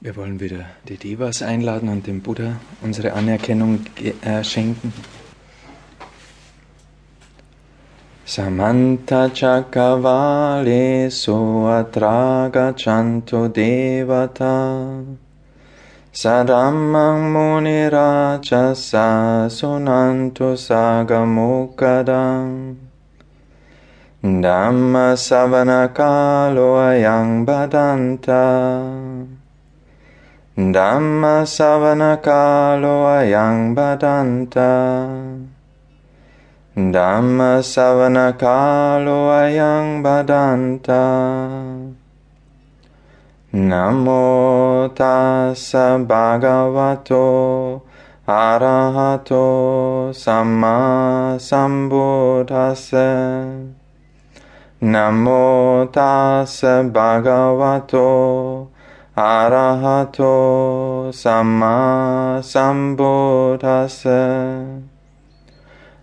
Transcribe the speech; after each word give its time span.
Wir 0.00 0.16
wollen 0.16 0.40
wieder 0.40 0.66
die 0.88 0.98
Devas 0.98 1.42
einladen 1.42 1.88
und 1.88 2.06
dem 2.06 2.20
Buddha 2.20 2.60
unsere 2.82 3.14
Anerkennung 3.14 3.80
äh, 4.22 4.44
schenken. 4.44 4.92
Samanta 8.26 9.30
Chakavale 9.32 11.10
Soatraga 11.10 12.74
Chanto 12.74 13.48
Devata. 13.48 15.02
Sadammang 16.12 17.30
Muniraja 17.30 18.74
Sunanto 19.50 20.56
Sagamukadam 20.56 22.76
Dhamma 24.22 25.14
Savanakalo 25.14 26.80
Ayang 26.80 27.44
Badanta 27.44 29.15
ධම්ම 30.56 31.22
සවන 31.46 32.02
කාලෝ 32.18 33.04
අයං 33.08 33.74
බදන්තා 33.74 35.04
ධම්ම 36.76 37.40
සවන 37.62 38.16
කාලෝ 38.34 39.26
අයං 39.32 39.90
බදන්තා 40.02 41.60
නමෝ 43.52 44.88
තස්ස 44.90 45.74
භගවතෝ 46.08 47.82
අරහතෝ 48.28 50.12
සම්මා 50.14 51.36
සම්බුද්දස්ස 51.38 52.88
නමෝ 54.82 55.84
තස්ස 55.92 56.64
භගවතෝ 56.90 58.72
arahato 59.16 61.10
samma 61.10 62.38
sambuddhassa 62.42 64.20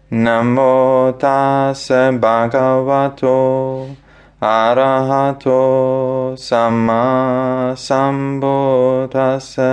namo 0.09 1.13
tassa 1.19 2.11
bhagavato 2.17 3.95
arahato 4.41 6.33
samma 6.35 7.75
sambuddhassa 7.77 9.71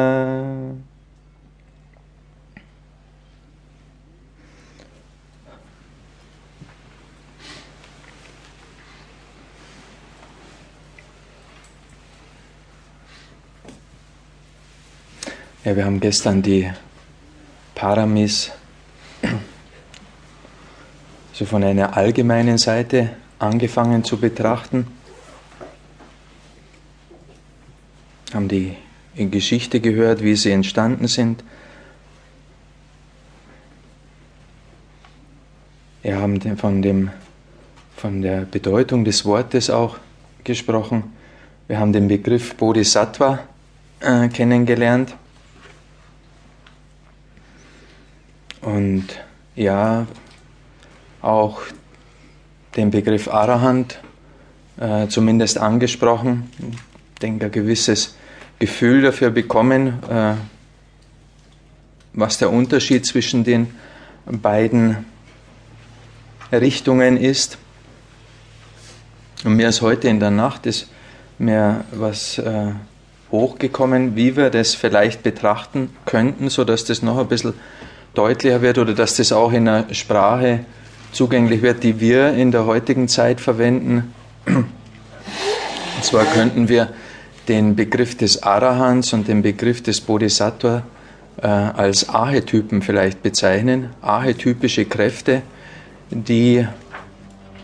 Ja, 15.70 15.76
wir 15.76 15.84
haben 15.84 16.00
gestern 16.00 16.42
die 16.42 16.68
Paramis 17.76 18.50
so 21.32 21.44
von 21.44 21.62
einer 21.62 21.96
allgemeinen 21.96 22.58
Seite 22.58 23.10
angefangen 23.38 24.02
zu 24.02 24.16
betrachten. 24.16 24.88
Haben 28.34 28.48
die 28.48 28.74
Geschichte 29.14 29.78
gehört, 29.78 30.24
wie 30.24 30.34
sie 30.34 30.50
entstanden 30.50 31.06
sind. 31.06 31.44
Wir 36.02 36.16
haben 36.16 36.40
von, 36.56 36.82
dem, 36.82 37.12
von 37.94 38.22
der 38.22 38.40
Bedeutung 38.40 39.04
des 39.04 39.24
Wortes 39.24 39.70
auch 39.70 39.98
gesprochen. 40.42 41.12
Wir 41.68 41.78
haben 41.78 41.92
den 41.92 42.08
Begriff 42.08 42.56
Bodhisattva 42.56 43.38
äh, 44.00 44.26
kennengelernt. 44.30 45.14
Und 48.60 49.06
ja, 49.56 50.06
auch 51.22 51.60
den 52.76 52.90
Begriff 52.90 53.28
Arahant 53.28 54.00
äh, 54.78 55.08
zumindest 55.08 55.58
angesprochen. 55.58 56.50
Ich 57.14 57.20
denke, 57.20 57.46
ein 57.46 57.52
gewisses 57.52 58.16
Gefühl 58.58 59.02
dafür 59.02 59.30
bekommen, 59.30 60.02
äh, 60.10 60.34
was 62.12 62.38
der 62.38 62.50
Unterschied 62.50 63.06
zwischen 63.06 63.44
den 63.44 63.74
beiden 64.26 65.04
Richtungen 66.52 67.16
ist. 67.16 67.58
Und 69.44 69.54
mir 69.56 69.68
ist 69.68 69.80
heute 69.80 70.08
in 70.08 70.20
der 70.20 70.30
Nacht 70.30 70.66
ist 70.66 70.88
mir 71.38 71.84
was 71.92 72.38
äh, 72.38 72.72
hochgekommen, 73.30 74.16
wie 74.16 74.36
wir 74.36 74.50
das 74.50 74.74
vielleicht 74.74 75.22
betrachten 75.22 75.90
könnten, 76.04 76.50
sodass 76.50 76.84
das 76.84 77.02
noch 77.02 77.18
ein 77.18 77.28
bisschen 77.28 77.54
deutlicher 78.14 78.62
wird 78.62 78.78
oder 78.78 78.94
dass 78.94 79.16
das 79.16 79.32
auch 79.32 79.52
in 79.52 79.68
einer 79.68 79.94
Sprache 79.94 80.60
zugänglich 81.12 81.62
wird, 81.62 81.82
die 81.82 82.00
wir 82.00 82.32
in 82.32 82.50
der 82.50 82.66
heutigen 82.66 83.08
Zeit 83.08 83.40
verwenden. 83.40 84.14
Und 84.46 84.66
zwar 86.02 86.24
könnten 86.24 86.68
wir 86.68 86.88
den 87.48 87.76
Begriff 87.76 88.16
des 88.16 88.42
Arahants 88.42 89.12
und 89.12 89.28
den 89.28 89.42
Begriff 89.42 89.82
des 89.82 90.00
Bodhisattva 90.00 90.82
äh, 91.42 91.46
als 91.46 92.08
Archetypen 92.08 92.82
vielleicht 92.82 93.22
bezeichnen, 93.22 93.90
archetypische 94.02 94.84
Kräfte, 94.84 95.42
die 96.10 96.66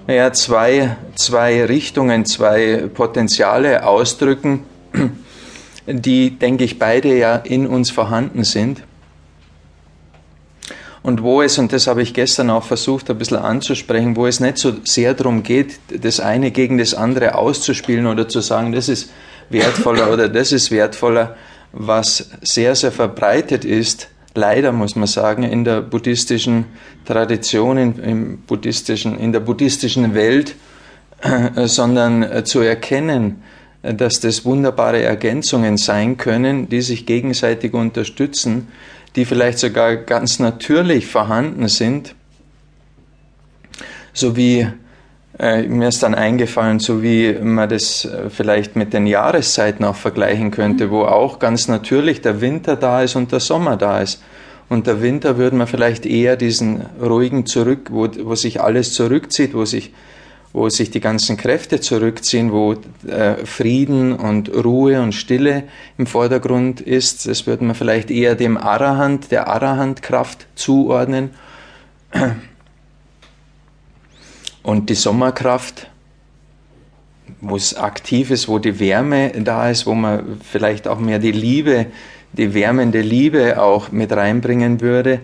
ja, 0.09 0.33
zwei, 0.33 0.97
zwei 1.15 1.65
Richtungen, 1.65 2.27
zwei 2.27 2.89
Potenziale 2.93 3.87
ausdrücken, 3.87 4.65
die, 5.87 6.31
denke 6.31 6.65
ich, 6.65 6.79
beide 6.79 7.17
ja 7.17 7.37
in 7.37 7.67
uns 7.67 7.91
vorhanden 7.91 8.45
sind 8.45 8.83
und 11.07 11.23
wo 11.23 11.41
es, 11.41 11.57
und 11.57 11.73
das 11.73 11.87
habe 11.87 12.03
ich 12.03 12.15
gestern 12.15 12.51
auch 12.51 12.65
versucht 12.65 13.09
ein 13.11 13.17
bisschen 13.17 13.37
anzusprechen, 13.37 14.17
wo 14.17 14.27
es 14.27 14.41
nicht 14.41 14.59
so 14.59 14.73
sehr 14.83 15.15
darum 15.15 15.45
geht, 15.45 15.79
das 16.03 16.19
eine 16.19 16.51
gegen 16.51 16.79
das 16.79 16.95
andere 16.95 17.37
auszuspielen 17.37 18.09
oder 18.09 18.27
zu 18.27 18.41
sagen, 18.41 18.73
das 18.73 18.89
ist 18.89 19.13
wertvoller 19.49 20.13
oder 20.13 20.29
das 20.29 20.51
ist 20.51 20.73
wertvoller, 20.73 21.37
was 21.71 22.31
sehr, 22.43 22.75
sehr 22.75 22.91
verbreitet 22.91 23.65
ist, 23.65 24.09
leider 24.35 24.73
muss 24.73 24.97
man 24.97 25.07
sagen, 25.07 25.45
in 25.45 25.63
der 25.63 25.81
buddhistischen 25.81 26.65
Tradition, 27.05 27.79
in, 27.79 27.99
im 28.01 28.39
buddhistischen, 28.39 29.17
in 29.17 29.31
der 29.31 29.39
buddhistischen 29.39 30.13
Welt, 30.13 30.57
äh, 31.21 31.69
sondern 31.69 32.25
äh, 32.25 32.43
zu 32.43 32.59
erkennen, 32.63 33.45
dass 33.83 34.19
das 34.19 34.45
wunderbare 34.45 35.03
Ergänzungen 35.03 35.77
sein 35.77 36.17
können, 36.17 36.69
die 36.69 36.81
sich 36.81 37.07
gegenseitig 37.07 37.75
unterstützen, 37.75 38.67
die 39.17 39.25
vielleicht 39.25 39.59
sogar 39.59 39.97
ganz 39.97 40.39
natürlich 40.39 41.07
vorhanden 41.07 41.69
sind, 41.69 42.15
so 44.13 44.37
wie 44.37 44.67
äh, 45.39 45.63
mir 45.65 45.89
ist 45.89 46.03
dann 46.03 46.15
eingefallen, 46.15 46.79
so 46.79 47.03
wie 47.03 47.35
man 47.35 47.69
das 47.69 48.05
äh, 48.05 48.31
vielleicht 48.31 48.77
mit 48.77 48.93
den 48.93 49.07
Jahreszeiten 49.07 49.85
auch 49.85 49.97
vergleichen 49.97 50.51
könnte, 50.51 50.91
wo 50.91 51.03
auch 51.03 51.39
ganz 51.39 51.69
natürlich 51.69 52.23
der 52.23 52.41
Winter 52.41 52.77
da 52.77 53.03
ist 53.03 53.17
und 53.17 53.33
der 53.33 53.41
Sommer 53.41 53.77
da 53.77 54.01
ist. 54.01 54.23
Und 54.69 54.87
der 54.87 55.01
Winter 55.01 55.37
würde 55.37 55.57
man 55.57 55.67
vielleicht 55.67 56.07
eher 56.07 56.37
diesen 56.37 56.87
ruhigen 57.01 57.47
zurück, 57.47 57.89
wo, 57.93 58.09
wo 58.25 58.35
sich 58.35 58.61
alles 58.61 58.95
zurückzieht, 58.95 59.55
wo 59.55 59.65
sich 59.65 59.93
wo 60.57 60.71
sich 60.71 60.91
die 60.91 61.01
ganzen 61.01 61.37
Kräfte 61.37 61.81
zurückziehen, 61.81 62.51
wo 62.51 62.77
äh, 63.07 63.45
Frieden 63.45 64.15
und 64.15 64.49
Ruhe 64.49 65.03
und 65.03 65.13
Stille 65.13 65.65
im 65.99 66.07
Vordergrund 66.07 66.81
ist. 66.81 67.29
Das 67.29 67.47
würde 67.47 67.63
man 67.63 67.75
vielleicht 67.75 68.11
eher 68.11 68.37
dem 68.37 68.57
Arahant, 68.57 69.31
der 69.31 69.49
Arahant-Kraft 69.49 70.47
zuordnen. 70.55 71.33
Und 74.63 74.89
die 74.89 74.95
Sommerkraft, 74.95 75.91
wo 77.43 77.55
es 77.55 77.77
aktiv 77.77 78.31
ist, 78.31 78.49
wo 78.49 78.59
die 78.59 78.81
Wärme 78.81 79.33
da 79.33 79.69
ist, 79.69 79.85
wo 79.85 79.93
man 79.93 80.41
vielleicht 80.41 80.89
auch 80.89 80.99
mehr 80.99 81.19
die 81.19 81.33
Liebe, 81.33 81.85
die 82.33 82.55
wärmende 82.55 83.03
Liebe 83.03 83.61
auch 83.61 83.93
mit 83.93 84.11
reinbringen 84.11 84.81
würde, 84.81 85.21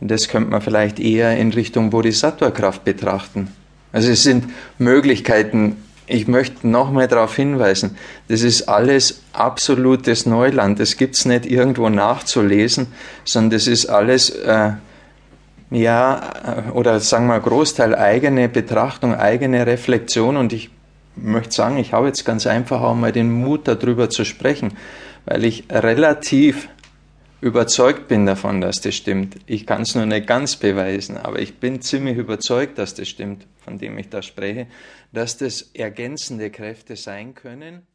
das 0.00 0.28
könnte 0.28 0.50
man 0.50 0.60
vielleicht 0.60 1.00
eher 1.00 1.36
in 1.36 1.52
Richtung 1.52 1.90
Bodhisattva-Kraft 1.90 2.84
betrachten. 2.84 3.48
Also 3.92 4.10
es 4.10 4.22
sind 4.22 4.46
Möglichkeiten. 4.78 5.76
Ich 6.06 6.28
möchte 6.28 6.68
nochmal 6.68 7.08
darauf 7.08 7.34
hinweisen, 7.34 7.96
das 8.28 8.42
ist 8.42 8.68
alles 8.68 9.22
absolutes 9.32 10.24
Neuland. 10.24 10.78
Das 10.78 10.96
gibt 10.96 11.16
es 11.16 11.24
nicht 11.24 11.46
irgendwo 11.46 11.88
nachzulesen, 11.88 12.88
sondern 13.24 13.50
das 13.50 13.66
ist 13.66 13.86
alles, 13.86 14.30
äh, 14.30 14.72
ja, 15.70 16.66
äh, 16.68 16.70
oder 16.70 17.00
sagen 17.00 17.26
wir 17.26 17.40
Großteil 17.40 17.96
eigene 17.96 18.48
Betrachtung, 18.48 19.14
eigene 19.14 19.66
Reflexion. 19.66 20.36
Und 20.36 20.52
ich 20.52 20.70
möchte 21.16 21.54
sagen, 21.54 21.78
ich 21.78 21.92
habe 21.92 22.06
jetzt 22.06 22.24
ganz 22.24 22.46
einfach 22.46 22.82
auch 22.82 22.94
mal 22.94 23.10
den 23.10 23.32
Mut 23.32 23.66
darüber 23.66 24.08
zu 24.08 24.24
sprechen, 24.24 24.74
weil 25.24 25.44
ich 25.44 25.64
relativ 25.70 26.68
überzeugt 27.40 28.08
bin 28.08 28.26
davon, 28.26 28.60
dass 28.60 28.80
das 28.80 28.94
stimmt. 28.94 29.36
Ich 29.46 29.66
kann 29.66 29.82
es 29.82 29.94
nur 29.94 30.06
nicht 30.06 30.26
ganz 30.26 30.56
beweisen, 30.56 31.16
aber 31.16 31.38
ich 31.38 31.58
bin 31.58 31.80
ziemlich 31.80 32.16
überzeugt, 32.16 32.78
dass 32.78 32.94
das 32.94 33.08
stimmt, 33.08 33.46
von 33.58 33.78
dem 33.78 33.98
ich 33.98 34.08
da 34.08 34.22
spreche, 34.22 34.66
dass 35.12 35.36
das 35.36 35.62
ergänzende 35.74 36.50
Kräfte 36.50 36.96
sein 36.96 37.34
können. 37.34 37.86